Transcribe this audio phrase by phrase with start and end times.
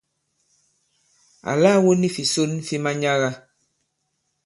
[1.51, 3.29] Àla wu ni fìson fi manyaga.